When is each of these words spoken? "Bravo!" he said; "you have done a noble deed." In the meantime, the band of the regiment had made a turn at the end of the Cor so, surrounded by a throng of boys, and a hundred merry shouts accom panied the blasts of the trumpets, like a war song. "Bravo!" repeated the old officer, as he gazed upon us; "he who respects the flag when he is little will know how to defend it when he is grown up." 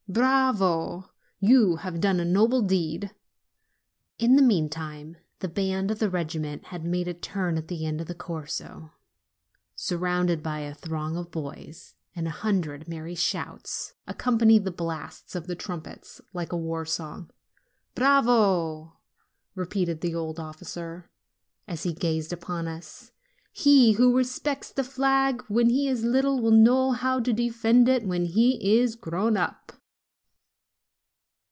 "Bravo!" 0.11 1.09
he 1.39 1.47
said; 1.47 1.49
"you 1.51 1.75
have 1.77 2.01
done 2.01 2.19
a 2.19 2.25
noble 2.25 2.61
deed." 2.61 3.15
In 4.19 4.35
the 4.35 4.41
meantime, 4.41 5.15
the 5.39 5.47
band 5.47 5.89
of 5.89 5.99
the 5.99 6.09
regiment 6.09 6.65
had 6.65 6.83
made 6.83 7.07
a 7.07 7.13
turn 7.13 7.57
at 7.57 7.69
the 7.69 7.85
end 7.85 8.01
of 8.01 8.07
the 8.07 8.13
Cor 8.13 8.45
so, 8.45 8.91
surrounded 9.73 10.43
by 10.43 10.59
a 10.59 10.73
throng 10.75 11.15
of 11.15 11.31
boys, 11.31 11.95
and 12.13 12.27
a 12.27 12.31
hundred 12.31 12.89
merry 12.89 13.15
shouts 13.15 13.93
accom 14.05 14.37
panied 14.37 14.65
the 14.65 14.69
blasts 14.71 15.33
of 15.33 15.47
the 15.47 15.55
trumpets, 15.55 16.19
like 16.33 16.51
a 16.51 16.57
war 16.57 16.83
song. 16.85 17.29
"Bravo!" 17.95 18.97
repeated 19.55 20.01
the 20.01 20.13
old 20.13 20.41
officer, 20.41 21.09
as 21.69 21.83
he 21.83 21.93
gazed 21.93 22.33
upon 22.33 22.67
us; 22.67 23.13
"he 23.53 23.93
who 23.93 24.17
respects 24.17 24.73
the 24.73 24.83
flag 24.83 25.41
when 25.47 25.69
he 25.69 25.87
is 25.87 26.03
little 26.03 26.41
will 26.41 26.51
know 26.51 26.91
how 26.91 27.21
to 27.21 27.31
defend 27.31 27.87
it 27.87 28.05
when 28.05 28.25
he 28.25 28.77
is 28.77 28.97
grown 28.97 29.37
up." 29.37 29.71